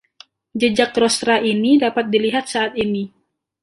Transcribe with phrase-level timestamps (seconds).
[0.61, 3.03] Jejak Rostra ini dapat dilihat saat ini.